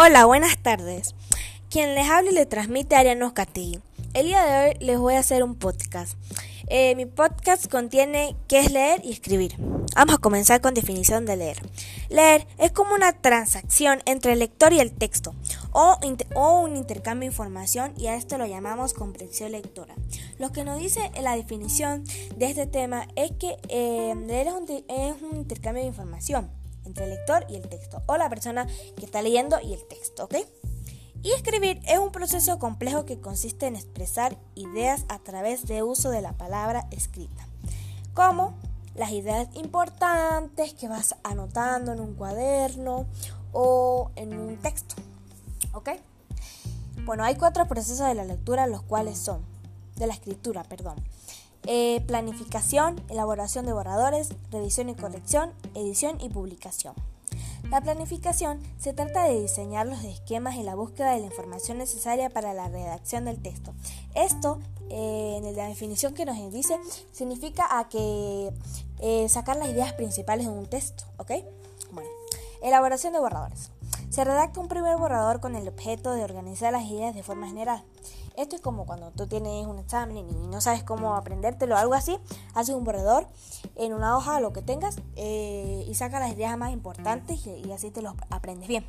Hola, 0.00 0.26
buenas 0.26 0.56
tardes. 0.58 1.16
Quien 1.70 1.96
les 1.96 2.08
habla 2.08 2.30
y 2.30 2.34
le 2.34 2.46
transmite 2.46 2.94
Ariano 2.94 3.34
Castillo. 3.34 3.80
El 4.14 4.26
día 4.26 4.44
de 4.44 4.68
hoy 4.68 4.76
les 4.78 4.96
voy 4.96 5.14
a 5.14 5.18
hacer 5.18 5.42
un 5.42 5.56
podcast. 5.56 6.16
Eh, 6.68 6.94
mi 6.94 7.04
podcast 7.04 7.68
contiene 7.68 8.36
qué 8.46 8.60
es 8.60 8.70
leer 8.70 9.00
y 9.04 9.10
escribir. 9.10 9.56
Vamos 9.96 10.14
a 10.14 10.18
comenzar 10.18 10.60
con 10.60 10.74
definición 10.74 11.26
de 11.26 11.36
leer. 11.36 11.60
Leer 12.10 12.46
es 12.58 12.70
como 12.70 12.94
una 12.94 13.12
transacción 13.12 13.98
entre 14.06 14.34
el 14.34 14.38
lector 14.38 14.72
y 14.72 14.78
el 14.78 14.92
texto 14.92 15.34
o, 15.72 15.98
un 16.62 16.76
intercambio 16.76 17.28
de 17.28 17.32
información 17.32 17.92
y 17.96 18.06
a 18.06 18.14
esto 18.14 18.38
lo 18.38 18.46
llamamos 18.46 18.94
comprensión 18.94 19.50
lectora. 19.50 19.96
Lo 20.38 20.52
que 20.52 20.62
nos 20.62 20.78
dice 20.78 21.10
la 21.20 21.34
definición 21.34 22.04
de 22.36 22.46
este 22.46 22.66
tema 22.66 23.08
es 23.16 23.32
que 23.32 23.56
eh, 23.68 24.14
leer 24.28 24.46
es 24.46 25.22
un 25.22 25.38
intercambio 25.38 25.82
de 25.82 25.88
información 25.88 26.57
entre 26.88 27.04
el 27.04 27.10
lector 27.10 27.46
y 27.48 27.56
el 27.56 27.68
texto, 27.68 28.02
o 28.06 28.16
la 28.16 28.28
persona 28.28 28.66
que 28.96 29.04
está 29.04 29.22
leyendo 29.22 29.60
y 29.60 29.72
el 29.72 29.86
texto, 29.86 30.24
¿ok? 30.24 30.36
Y 31.22 31.32
escribir 31.32 31.80
es 31.86 31.98
un 31.98 32.12
proceso 32.12 32.58
complejo 32.58 33.04
que 33.04 33.20
consiste 33.20 33.66
en 33.66 33.76
expresar 33.76 34.38
ideas 34.54 35.04
a 35.08 35.18
través 35.18 35.66
de 35.66 35.82
uso 35.82 36.10
de 36.10 36.22
la 36.22 36.32
palabra 36.32 36.86
escrita, 36.90 37.46
como 38.14 38.56
las 38.94 39.10
ideas 39.12 39.48
importantes 39.54 40.74
que 40.74 40.88
vas 40.88 41.16
anotando 41.22 41.92
en 41.92 42.00
un 42.00 42.14
cuaderno 42.14 43.06
o 43.52 44.10
en 44.16 44.38
un 44.38 44.56
texto, 44.56 44.96
¿ok? 45.72 45.90
Bueno, 47.04 47.24
hay 47.24 47.36
cuatro 47.36 47.66
procesos 47.66 48.06
de 48.06 48.14
la 48.14 48.24
lectura, 48.24 48.66
los 48.66 48.82
cuales 48.82 49.18
son, 49.18 49.42
de 49.96 50.06
la 50.06 50.14
escritura, 50.14 50.62
perdón. 50.64 50.96
Eh, 51.66 52.02
planificación, 52.06 53.00
elaboración 53.08 53.66
de 53.66 53.72
borradores, 53.72 54.30
revisión 54.50 54.88
y 54.88 54.94
corrección, 54.94 55.52
edición 55.74 56.20
y 56.20 56.28
publicación. 56.30 56.94
La 57.70 57.82
planificación 57.82 58.62
se 58.78 58.94
trata 58.94 59.24
de 59.24 59.40
diseñar 59.40 59.86
los 59.86 60.02
esquemas 60.04 60.56
y 60.56 60.62
la 60.62 60.74
búsqueda 60.74 61.12
de 61.12 61.20
la 61.20 61.26
información 61.26 61.76
necesaria 61.76 62.30
para 62.30 62.54
la 62.54 62.68
redacción 62.68 63.26
del 63.26 63.42
texto. 63.42 63.74
Esto, 64.14 64.58
eh, 64.88 65.34
en 65.36 65.54
la 65.54 65.66
definición 65.66 66.14
que 66.14 66.24
nos 66.24 66.50
dice, 66.50 66.78
significa 67.12 67.78
a 67.78 67.88
que 67.88 68.50
eh, 69.00 69.28
sacar 69.28 69.56
las 69.56 69.68
ideas 69.68 69.92
principales 69.92 70.46
de 70.46 70.52
un 70.52 70.66
texto, 70.66 71.04
¿ok? 71.18 71.32
Bueno, 71.92 72.08
elaboración 72.62 73.12
de 73.12 73.18
borradores. 73.18 73.70
Se 74.08 74.24
redacta 74.24 74.60
un 74.60 74.68
primer 74.68 74.96
borrador 74.96 75.40
con 75.40 75.54
el 75.54 75.68
objeto 75.68 76.12
de 76.12 76.24
organizar 76.24 76.72
las 76.72 76.84
ideas 76.84 77.14
de 77.14 77.22
forma 77.22 77.48
general. 77.48 77.84
Esto 78.38 78.54
es 78.54 78.62
como 78.62 78.86
cuando 78.86 79.10
tú 79.10 79.26
tienes 79.26 79.66
un 79.66 79.80
examen 79.80 80.16
y 80.16 80.22
no 80.22 80.60
sabes 80.60 80.84
cómo 80.84 81.16
aprendértelo 81.16 81.74
o 81.74 81.78
algo 81.78 81.94
así, 81.94 82.16
haces 82.54 82.72
un 82.72 82.84
borrador 82.84 83.26
en 83.74 83.92
una 83.92 84.16
hoja, 84.16 84.38
lo 84.38 84.52
que 84.52 84.62
tengas, 84.62 84.94
eh, 85.16 85.84
y 85.88 85.94
sacas 85.96 86.20
las 86.20 86.30
ideas 86.30 86.56
más 86.56 86.72
importantes 86.72 87.44
y, 87.44 87.72
así 87.72 87.90
te 87.90 88.00
los 88.00 88.14
aprendes 88.30 88.68
bien. 88.68 88.86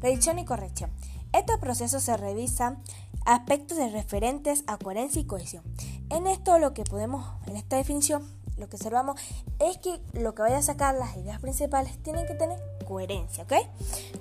Revisión 0.00 0.38
y 0.38 0.46
corrección. 0.46 0.90
Estos 1.34 1.58
procesos 1.58 2.02
se 2.02 2.16
revisan 2.16 2.82
aspectos 3.26 3.76
referentes 3.92 4.64
a 4.66 4.78
coherencia 4.78 5.20
y 5.20 5.26
cohesión. 5.26 5.64
En 6.08 6.26
esto 6.26 6.58
lo 6.58 6.72
que 6.72 6.84
podemos, 6.84 7.26
en 7.46 7.56
esta 7.56 7.76
definición, 7.76 8.26
lo 8.56 8.70
que 8.70 8.76
observamos 8.76 9.20
es 9.58 9.76
que 9.76 10.00
lo 10.14 10.34
que 10.34 10.40
vaya 10.40 10.56
a 10.56 10.62
sacar 10.62 10.94
las 10.94 11.14
ideas 11.18 11.40
principales 11.42 12.02
tienen 12.02 12.26
que 12.26 12.32
tener 12.32 12.58
coherencia, 12.86 13.44
¿ok? 13.44 13.52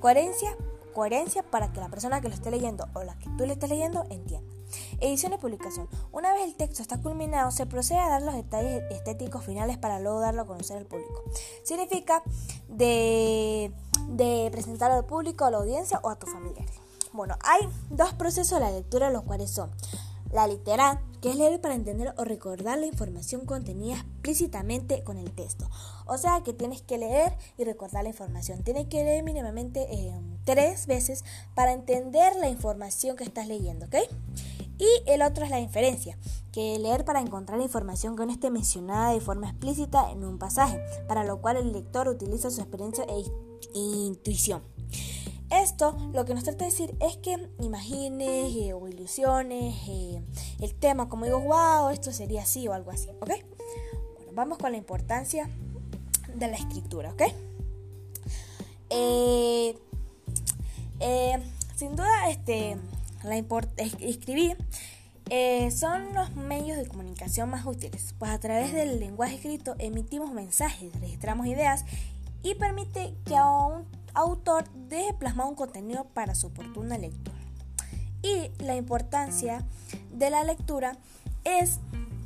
Coherencia, 0.02 0.58
coherencia 0.94 1.42
para 1.44 1.72
que 1.72 1.80
la 1.80 1.88
persona 1.88 2.20
que 2.20 2.28
lo 2.28 2.36
esté 2.36 2.52
leyendo 2.52 2.90
o 2.94 3.04
la 3.04 3.18
que 3.18 3.30
tú 3.38 3.46
le 3.46 3.54
estés 3.54 3.70
leyendo 3.70 4.06
entienda. 4.10 4.57
Edición 5.00 5.34
y 5.34 5.38
publicación. 5.38 5.88
Una 6.12 6.34
vez 6.34 6.44
el 6.44 6.56
texto 6.56 6.82
está 6.82 7.00
culminado, 7.02 7.52
se 7.52 7.66
procede 7.66 8.00
a 8.00 8.10
dar 8.10 8.22
los 8.22 8.36
detalles 8.36 8.84
estéticos 8.92 9.46
finales 9.46 9.78
para 9.78 10.00
luego 10.00 10.20
darlo 10.20 10.42
a 10.42 10.48
conocer 10.48 10.78
al 10.78 10.86
público. 10.86 11.24
Significa 11.64 12.24
de, 12.68 13.72
de 14.10 14.52
al 14.82 15.06
público, 15.06 15.46
a 15.46 15.52
la 15.52 15.58
audiencia 15.58 16.00
o 16.04 16.10
a 16.10 16.18
tus 16.18 16.32
familiares. 16.32 16.76
Bueno, 17.14 17.36
hay 17.44 17.68
dos 17.90 18.14
procesos 18.14 18.60
de 18.60 18.66
la 18.66 18.72
lectura, 18.72 19.10
los 19.10 19.24
cuales 19.24 19.50
son 19.50 19.72
la 20.32 20.48
literal, 20.48 21.00
que 21.22 21.30
es 21.30 21.36
leer 21.36 21.62
para 21.62 21.74
entender 21.74 22.14
o 22.18 22.24
recordar 22.24 22.78
la 22.78 22.86
información 22.86 23.46
contenida 23.46 23.96
explícitamente 23.96 25.04
con 25.04 25.18
el 25.18 25.32
texto. 25.32 25.70
O 26.06 26.18
sea 26.18 26.42
que 26.44 26.54
tienes 26.54 26.82
que 26.82 26.98
leer 26.98 27.34
y 27.58 27.64
recordar 27.64 28.04
la 28.04 28.10
información. 28.10 28.64
Tienes 28.64 28.88
que 28.88 29.04
leer 29.04 29.24
mínimamente 29.24 29.88
eh, 29.90 30.20
tres 30.44 30.86
veces 30.86 31.24
para 31.56 31.74
entender 31.74 32.36
la 32.36 32.50
información 32.50 33.16
que 33.16 33.24
estás 33.24 33.48
leyendo, 33.48 33.86
¿ok? 33.86 33.96
Y 34.80 34.88
el 35.08 35.22
otro 35.22 35.44
es 35.44 35.50
la 35.50 35.60
inferencia, 35.60 36.18
que 36.52 36.78
leer 36.80 37.04
para 37.04 37.20
encontrar 37.20 37.60
información 37.62 38.16
que 38.16 38.26
no 38.26 38.32
esté 38.32 38.52
mencionada 38.52 39.14
de 39.14 39.22
forma 39.22 39.50
explícita 39.50 40.12
en 40.12 40.24
un 40.24 40.38
pasaje, 40.38 40.80
para 41.08 41.24
lo 41.24 41.42
cual 41.42 41.58
el 41.58 41.72
lector 41.72 42.08
utiliza 42.08 42.52
su 42.52 42.62
experiencia 42.62 43.06
e 43.06 43.24
intuición. 43.74 44.62
Esto 45.50 45.96
lo 46.14 46.26
que 46.26 46.34
nos 46.34 46.44
trata 46.44 46.66
de 46.66 46.72
decir 46.72 46.96
es 47.00 47.18
que 47.18 47.50
imagines 47.60 48.54
eh, 48.56 48.74
o 48.74 48.88
ilusiones 48.88 49.76
eh, 49.88 50.22
el 50.60 50.76
tema, 50.76 51.08
como 51.08 51.26
digo, 51.26 51.40
wow, 51.40 51.90
esto 51.90 52.12
sería 52.12 52.42
así 52.42 52.68
o 52.68 52.74
algo 52.74 52.92
así, 52.92 53.10
¿ok? 53.22 53.32
Bueno, 54.18 54.32
vamos 54.34 54.58
con 54.58 54.72
la 54.72 54.78
importancia 54.78 55.50
de 56.36 56.48
la 56.48 56.58
escritura, 56.58 57.14
¿ok? 57.14 57.22
Eh, 58.90 59.76
sin 61.78 61.96
duda, 61.96 62.30
este, 62.30 62.78
la 63.24 63.38
escribir 63.38 64.58
son 65.72 66.14
los 66.14 66.36
medios 66.36 66.78
de 66.78 66.88
comunicación 66.88 67.50
más 67.50 67.66
útiles, 67.66 68.16
pues 68.18 68.32
a 68.32 68.40
través 68.40 68.74
del 68.74 69.00
lenguaje 69.00 69.36
escrito 69.36 69.76
emitimos 69.80 70.32
mensajes, 70.32 70.92
registramos 71.02 71.48
ideas 71.48 71.84
y 72.44 72.56
permite 72.56 73.14
que 73.26 73.36
aún 73.36 73.86
autor 74.14 74.70
deje 74.88 75.14
plasmado 75.14 75.50
un 75.50 75.56
contenido 75.56 76.06
para 76.06 76.34
su 76.34 76.48
oportuna 76.48 76.98
lectura. 76.98 77.38
Y 78.22 78.52
la 78.64 78.76
importancia 78.76 79.64
de 80.14 80.30
la 80.30 80.44
lectura 80.44 80.98
es 81.44 81.80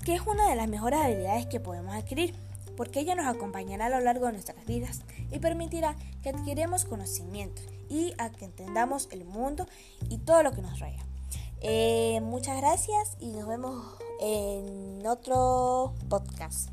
que 0.06 0.16
es 0.16 0.22
una 0.22 0.50
de 0.50 0.56
las 0.56 0.68
mejores 0.68 1.00
habilidades 1.00 1.48
que 1.48 1.60
podemos 1.60 1.96
adquirir, 1.96 2.36
porque 2.82 3.02
ella 3.02 3.14
nos 3.14 3.28
acompañará 3.28 3.86
a 3.86 3.90
lo 3.90 4.00
largo 4.00 4.26
de 4.26 4.32
nuestras 4.32 4.66
vidas 4.66 5.02
y 5.32 5.38
permitirá 5.38 5.96
que 6.24 6.30
adquiramos 6.30 6.84
conocimiento 6.84 7.62
y 7.90 8.16
a 8.18 8.32
que 8.32 8.46
entendamos 8.46 9.08
el 9.12 9.24
mundo 9.24 9.68
y 10.10 10.18
todo 10.18 10.42
lo 10.42 10.52
que 10.52 10.64
nos 10.64 10.80
rodea. 10.80 11.06
Eh, 11.62 12.22
muchas 12.24 12.58
gracias 12.58 13.18
y 13.20 13.28
nos 13.34 13.48
vemos 13.48 13.86
en 14.20 15.06
otro 15.06 15.94
podcast. 16.10 16.72